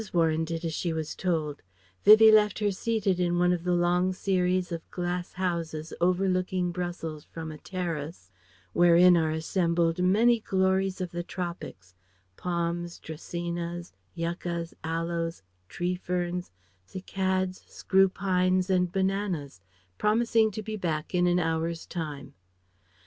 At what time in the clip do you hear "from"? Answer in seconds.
7.25-7.51